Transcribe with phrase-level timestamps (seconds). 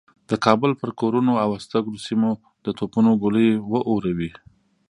[0.29, 2.31] د کابل پر کورونو او هستوګنو سیمو
[2.65, 4.31] د توپونو ګولۍ و اوروي.